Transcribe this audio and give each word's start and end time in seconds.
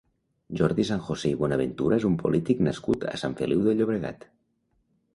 Jordi 0.61 0.85
San 0.89 1.03
José 1.09 1.33
i 1.33 1.39
Buenaventura 1.43 2.01
és 2.03 2.09
un 2.11 2.17
polític 2.23 2.65
nascut 2.71 3.09
a 3.13 3.15
Sant 3.25 3.39
Feliu 3.43 3.65
de 3.71 3.79
Llobregat. 3.81 4.31